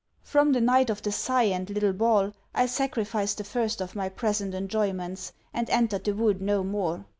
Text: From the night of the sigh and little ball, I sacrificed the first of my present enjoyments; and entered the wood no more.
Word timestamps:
From 0.23 0.51
the 0.51 0.61
night 0.61 0.89
of 0.89 1.03
the 1.03 1.11
sigh 1.11 1.43
and 1.43 1.69
little 1.69 1.93
ball, 1.93 2.33
I 2.55 2.65
sacrificed 2.65 3.37
the 3.37 3.43
first 3.43 3.81
of 3.81 3.95
my 3.95 4.09
present 4.09 4.55
enjoyments; 4.55 5.31
and 5.53 5.69
entered 5.69 6.05
the 6.05 6.15
wood 6.15 6.41
no 6.41 6.63
more. 6.63 7.05